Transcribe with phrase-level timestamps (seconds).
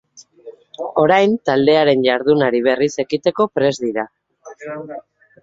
[1.01, 4.09] Orain taldearen jardunari berriz ekiteko prest dira.